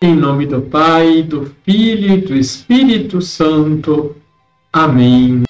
Em 0.00 0.14
nome 0.14 0.46
do 0.46 0.62
Pai, 0.62 1.24
do 1.24 1.52
Filho 1.64 2.14
e 2.14 2.20
do 2.20 2.36
Espírito 2.36 3.20
Santo. 3.20 4.14
Amém. 4.72 5.42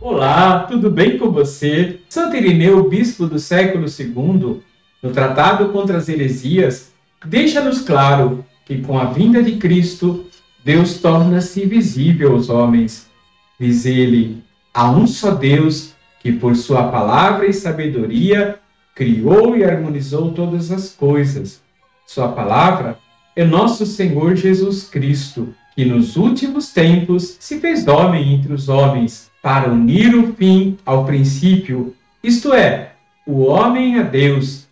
Olá, 0.00 0.60
tudo 0.60 0.88
bem 0.88 1.18
com 1.18 1.32
você? 1.32 1.98
Santo 2.08 2.36
Irineu, 2.36 2.88
bispo 2.88 3.26
do 3.26 3.40
século 3.40 3.86
II, 3.86 4.62
no 5.02 5.10
Tratado 5.12 5.70
contra 5.70 5.98
as 5.98 6.08
Heresias, 6.08 6.92
deixa-nos 7.26 7.80
claro 7.80 8.44
que 8.64 8.80
com 8.80 8.96
a 8.96 9.06
vinda 9.06 9.42
de 9.42 9.56
Cristo, 9.56 10.24
Deus 10.64 10.98
torna-se 10.98 11.66
visível 11.66 12.34
aos 12.34 12.48
homens. 12.48 13.10
Diz 13.58 13.86
ele: 13.86 14.40
há 14.72 14.88
um 14.88 15.04
só 15.04 15.32
Deus 15.32 15.94
que, 16.20 16.30
por 16.30 16.54
sua 16.54 16.84
palavra 16.84 17.46
e 17.46 17.52
sabedoria, 17.52 18.61
criou 18.94 19.56
e 19.56 19.64
harmonizou 19.64 20.32
todas 20.32 20.70
as 20.70 20.90
coisas. 20.90 21.62
Sua 22.06 22.28
palavra 22.28 22.98
é 23.34 23.44
nosso 23.44 23.86
Senhor 23.86 24.36
Jesus 24.36 24.84
Cristo, 24.88 25.54
que 25.74 25.84
nos 25.84 26.16
últimos 26.16 26.72
tempos 26.72 27.36
se 27.40 27.58
fez 27.58 27.86
homem 27.88 28.34
entre 28.34 28.52
os 28.52 28.68
homens, 28.68 29.30
para 29.42 29.70
unir 29.70 30.14
o 30.14 30.32
fim 30.34 30.78
ao 30.86 31.04
princípio, 31.04 31.94
isto 32.22 32.54
é, 32.54 32.92
o 33.26 33.40
homem 33.40 33.98
a 33.98 34.02
Deus. 34.02 34.66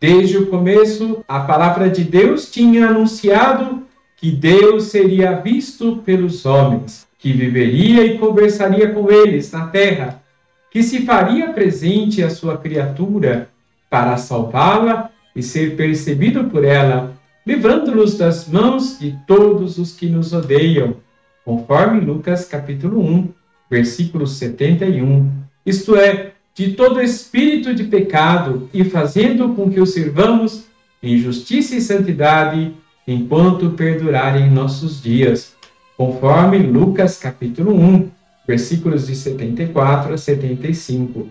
Desde 0.00 0.36
o 0.36 0.46
começo, 0.46 1.24
a 1.28 1.40
palavra 1.40 1.88
de 1.88 2.02
Deus 2.02 2.50
tinha 2.50 2.88
anunciado 2.88 3.84
que 4.16 4.30
Deus 4.30 4.84
seria 4.84 5.32
visto 5.40 5.98
pelos 5.98 6.44
homens, 6.44 7.06
que 7.18 7.32
viveria 7.32 8.04
e 8.04 8.18
conversaria 8.18 8.90
com 8.90 9.10
eles 9.10 9.52
na 9.52 9.68
terra, 9.68 10.22
que 10.70 10.82
se 10.82 11.06
faria 11.06 11.52
presente 11.52 12.22
à 12.22 12.30
sua 12.30 12.56
criatura 12.56 13.48
para 13.88 14.16
salvá-la 14.16 15.10
e 15.34 15.42
ser 15.42 15.76
percebido 15.76 16.44
por 16.44 16.64
ela, 16.64 17.14
livrando-nos 17.46 18.16
das 18.16 18.48
mãos 18.48 18.98
de 18.98 19.16
todos 19.26 19.78
os 19.78 19.92
que 19.92 20.08
nos 20.08 20.32
odeiam, 20.32 20.96
conforme 21.44 22.00
Lucas 22.00 22.46
capítulo 22.46 23.00
1, 23.00 23.28
versículo 23.70 24.26
71. 24.26 25.30
Isto 25.64 25.96
é, 25.96 26.32
de 26.54 26.72
todo 26.72 27.02
espírito 27.02 27.74
de 27.74 27.84
pecado 27.84 28.68
e 28.72 28.82
fazendo 28.82 29.50
com 29.50 29.70
que 29.70 29.80
o 29.80 29.86
sirvamos 29.86 30.64
em 31.02 31.18
justiça 31.18 31.76
e 31.76 31.80
santidade 31.80 32.72
enquanto 33.06 33.70
perdurarem 33.70 34.50
nossos 34.50 35.02
dias, 35.02 35.54
conforme 35.96 36.58
Lucas 36.58 37.18
capítulo 37.18 37.74
1, 37.74 38.10
versículos 38.46 39.06
de 39.06 39.14
74 39.14 40.14
a 40.14 40.18
75. 40.18 41.28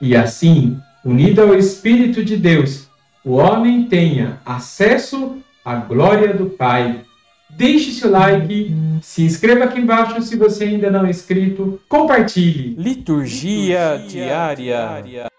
E 0.00 0.14
assim, 0.14 0.78
unido 1.06 1.40
ao 1.40 1.54
Espírito 1.54 2.24
de 2.24 2.36
Deus, 2.36 2.88
o 3.24 3.34
homem 3.34 3.84
tenha 3.84 4.40
acesso 4.44 5.40
à 5.64 5.76
glória 5.76 6.34
do 6.34 6.50
Pai. 6.50 7.00
Deixe 7.48 7.92
seu 7.92 8.10
like, 8.10 8.74
se 9.00 9.22
inscreva 9.22 9.66
aqui 9.66 9.78
embaixo 9.78 10.20
se 10.20 10.36
você 10.36 10.64
ainda 10.64 10.90
não 10.90 11.06
é 11.06 11.10
inscrito, 11.10 11.80
compartilhe. 11.88 12.74
Liturgia, 12.74 13.94
Liturgia 13.94 14.08
diária. 14.08 14.56
diária. 14.56 15.30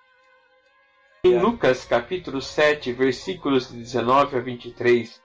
Em 1.25 1.37
Lucas 1.37 1.83
capítulo 1.83 2.41
7, 2.41 2.93
versículos 2.93 3.69
19 3.69 4.37
a 4.37 4.39
23, 4.39 5.19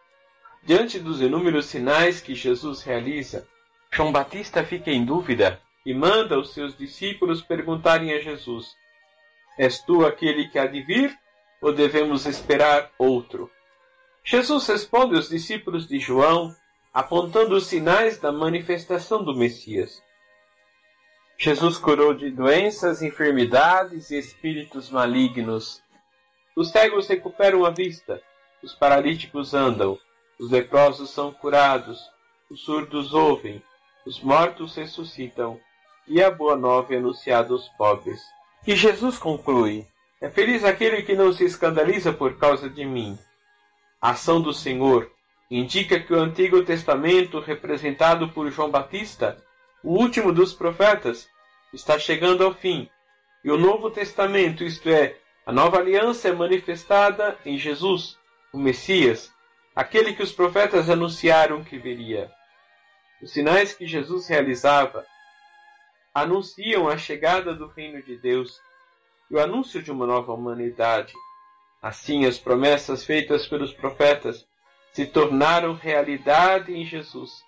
diante 0.65 0.98
dos 0.98 1.20
inúmeros 1.20 1.67
sinais 1.67 2.20
que 2.20 2.35
Jesus 2.35 2.83
realiza, 2.83 3.47
João 3.93 4.11
Batista 4.11 4.65
fica 4.65 4.91
em 4.91 5.05
dúvida 5.05 5.61
e 5.87 5.95
manda 5.95 6.37
os 6.37 6.53
seus 6.53 6.77
discípulos 6.77 7.41
perguntarem 7.41 8.13
a 8.13 8.19
Jesus: 8.19 8.81
És 9.58 9.81
tu 9.81 10.05
aquele 10.05 10.48
que 10.48 10.58
há 10.58 10.67
de 10.67 10.83
vir, 10.83 11.19
ou 11.61 11.72
devemos 11.72 12.27
esperar 12.27 12.91
outro? 12.98 13.50
Jesus 14.25 14.67
responde 14.67 15.17
aos 15.17 15.28
discípulos 15.28 15.86
de 15.86 15.98
João, 15.98 16.55
apontando 16.92 17.56
os 17.56 17.67
sinais 17.67 18.19
da 18.19 18.30
manifestação 18.30 19.25
do 19.25 19.34
Messias. 19.34 20.02
Jesus 21.39 21.77
curou 21.77 22.14
de 22.14 22.30
doenças, 22.30 23.02
enfermidades 23.02 24.11
e 24.11 24.18
espíritos 24.18 24.90
malignos. 24.90 25.83
Os 26.55 26.70
cegos 26.70 27.08
recuperam 27.08 27.64
a 27.64 27.70
vista, 27.70 28.23
os 28.63 28.74
paralíticos 28.74 29.55
andam, 29.55 29.98
os 30.39 30.51
leprosos 30.51 31.11
são 31.11 31.33
curados, 31.33 31.98
os 32.48 32.61
surdos 32.61 33.13
ouvem, 33.13 33.63
os 34.07 34.20
mortos 34.20 34.77
ressuscitam, 34.77 35.58
e 36.07 36.23
a 36.23 36.30
boa 36.30 36.57
nova 36.57 36.95
é 36.95 36.98
anunciada 36.98 37.52
aos 37.52 37.69
pobres. 37.70 38.20
E 38.67 38.77
Jesus 38.77 39.18
conclui: 39.18 39.86
É 40.20 40.30
feliz 40.30 40.64
aquele 40.64 41.02
que 41.02 41.14
não 41.14 41.33
se 41.33 41.45
escandaliza 41.45 42.12
por 42.12 42.39
causa 42.39 42.70
de 42.70 42.84
mim. 42.84 43.18
A 44.00 44.11
ação 44.11 44.40
do 44.40 44.52
Senhor 44.52 45.11
indica 45.50 45.98
que 46.00 46.12
o 46.12 46.20
Antigo 46.20 46.64
Testamento, 46.64 47.40
representado 47.40 48.28
por 48.28 48.51
João 48.51 48.70
Batista, 48.70 49.42
o 49.83 49.98
último 49.98 50.33
dos 50.33 50.52
profetas, 50.52 51.28
está 51.72 51.98
chegando 51.98 52.45
ao 52.45 52.55
fim, 52.55 52.89
e 53.45 53.51
o 53.51 53.58
Novo 53.58 53.90
Testamento, 53.90 54.62
isto 54.62 54.89
é, 54.89 55.17
a 55.45 55.52
nova 55.52 55.78
aliança, 55.78 56.28
é 56.28 56.33
manifestada 56.33 57.36
em 57.45 57.58
Jesus, 57.58 58.17
o 58.52 58.58
Messias, 58.58 59.33
aquele 59.74 60.14
que 60.14 60.22
os 60.22 60.33
profetas 60.33 60.89
anunciaram 60.89 61.64
que 61.64 61.78
viria. 61.78 62.30
Os 63.20 63.33
sinais 63.33 63.72
que 63.72 63.86
Jesus 63.86 64.28
realizava 64.28 65.05
anunciam 66.14 66.89
a 66.89 66.98
chegada 66.98 67.55
do 67.55 67.67
reino 67.67 68.02
de 68.02 68.17
Deus 68.17 68.61
e 69.30 69.34
o 69.34 69.40
anúncio 69.40 69.83
de 69.83 69.90
uma 69.90 70.06
nova 70.06 70.33
humanidade. 70.33 71.14
Assim, 71.80 72.27
as 72.27 72.39
promessas 72.39 73.05
feitas 73.05 73.46
pelos 73.46 73.73
profetas 73.73 74.46
se 74.92 75.06
tornaram 75.06 75.74
realidade 75.74 76.72
em 76.72 76.84
Jesus. 76.84 77.42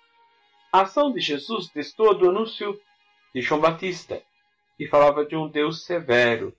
A 0.73 0.81
ação 0.81 1.13
de 1.13 1.19
Jesus 1.19 1.69
destoa 1.69 2.15
do 2.15 2.29
anúncio 2.29 2.77
de 3.33 3.41
João 3.41 3.61
Batista, 3.61 4.21
que 4.77 4.87
falava 4.87 5.23
de 5.23 5.35
um 5.35 5.47
Deus 5.47 5.85
severo. 5.85 6.53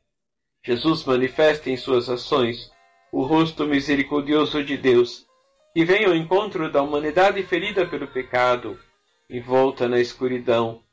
Jesus 0.62 1.04
manifesta 1.04 1.68
em 1.68 1.76
suas 1.76 2.08
ações 2.08 2.70
o 3.12 3.22
rosto 3.22 3.66
misericordioso 3.66 4.62
de 4.64 4.76
Deus, 4.76 5.26
que 5.74 5.84
vem 5.84 6.04
ao 6.04 6.14
encontro 6.14 6.70
da 6.70 6.82
humanidade 6.82 7.42
ferida 7.42 7.86
pelo 7.86 8.06
pecado, 8.06 8.78
envolta 9.28 9.88
na 9.88 10.00
escuridão 10.00 10.85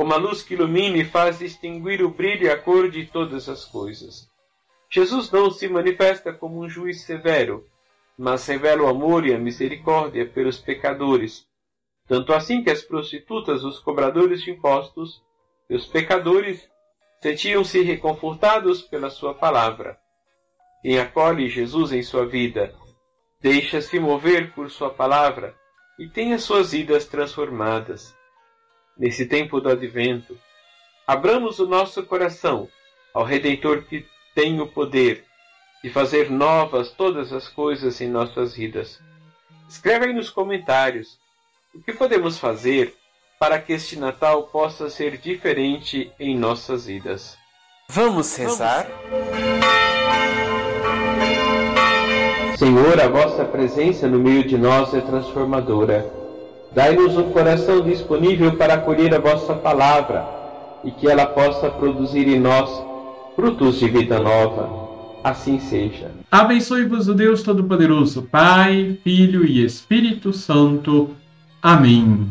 como 0.00 0.14
a 0.14 0.16
luz 0.16 0.42
que 0.42 0.54
ilumina 0.54 0.96
e 0.96 1.04
faz 1.04 1.40
distinguir 1.40 2.02
o 2.02 2.08
brilho 2.08 2.46
e 2.46 2.48
a 2.48 2.56
cor 2.56 2.90
de 2.90 3.04
todas 3.04 3.50
as 3.50 3.66
coisas. 3.66 4.30
Jesus 4.88 5.30
não 5.30 5.50
se 5.50 5.68
manifesta 5.68 6.32
como 6.32 6.58
um 6.58 6.70
juiz 6.70 7.02
severo, 7.02 7.66
mas 8.16 8.46
revela 8.46 8.84
o 8.84 8.88
amor 8.88 9.26
e 9.26 9.34
a 9.34 9.38
misericórdia 9.38 10.24
pelos 10.24 10.58
pecadores, 10.58 11.46
tanto 12.08 12.32
assim 12.32 12.64
que 12.64 12.70
as 12.70 12.80
prostitutas, 12.80 13.62
os 13.62 13.78
cobradores 13.78 14.40
de 14.40 14.52
impostos 14.52 15.22
e 15.68 15.76
os 15.76 15.84
pecadores 15.84 16.66
sentiam-se 17.20 17.82
reconfortados 17.82 18.80
pela 18.80 19.10
sua 19.10 19.34
palavra. 19.34 19.98
Quem 20.80 20.98
acolhe 20.98 21.46
Jesus 21.46 21.92
em 21.92 22.02
sua 22.02 22.24
vida, 22.24 22.74
deixa-se 23.38 24.00
mover 24.00 24.54
por 24.54 24.70
sua 24.70 24.88
palavra 24.88 25.54
e 25.98 26.08
tem 26.08 26.32
as 26.32 26.42
suas 26.42 26.72
vidas 26.72 27.04
transformadas 27.04 28.18
nesse 29.00 29.24
tempo 29.24 29.62
do 29.62 29.70
advento, 29.70 30.38
abramos 31.06 31.58
o 31.58 31.66
nosso 31.66 32.02
coração 32.02 32.68
ao 33.14 33.24
Redentor 33.24 33.82
que 33.84 34.06
tem 34.34 34.60
o 34.60 34.66
poder 34.66 35.24
de 35.82 35.88
fazer 35.88 36.30
novas 36.30 36.90
todas 36.90 37.32
as 37.32 37.48
coisas 37.48 37.98
em 38.02 38.08
nossas 38.08 38.54
vidas. 38.54 39.00
Escreve 39.66 40.06
aí 40.06 40.12
nos 40.12 40.28
comentários 40.28 41.18
o 41.74 41.80
que 41.80 41.94
podemos 41.94 42.38
fazer 42.38 42.94
para 43.38 43.58
que 43.58 43.72
este 43.72 43.98
Natal 43.98 44.42
possa 44.48 44.90
ser 44.90 45.16
diferente 45.16 46.12
em 46.20 46.36
nossas 46.36 46.84
vidas. 46.84 47.38
Vamos 47.88 48.36
rezar? 48.36 48.86
Senhor, 52.58 53.00
a 53.00 53.08
vossa 53.08 53.46
presença 53.46 54.06
no 54.06 54.18
meio 54.18 54.44
de 54.44 54.58
nós 54.58 54.92
é 54.92 55.00
transformadora. 55.00 56.19
Dai-nos 56.72 57.16
um 57.16 57.30
coração 57.30 57.80
disponível 57.80 58.56
para 58.56 58.74
acolher 58.74 59.14
a 59.14 59.18
vossa 59.18 59.54
palavra 59.54 60.24
e 60.84 60.90
que 60.90 61.08
ela 61.08 61.26
possa 61.26 61.68
produzir 61.68 62.28
em 62.28 62.38
nós 62.38 62.70
frutos 63.34 63.78
de 63.78 63.88
vida 63.88 64.20
nova. 64.20 64.88
Assim 65.22 65.58
seja. 65.58 66.10
Abençoe-vos 66.30 67.08
o 67.08 67.14
Deus 67.14 67.42
Todo-Poderoso, 67.42 68.22
Pai, 68.22 68.96
Filho 69.02 69.44
e 69.44 69.64
Espírito 69.64 70.32
Santo. 70.32 71.10
Amém. 71.60 72.30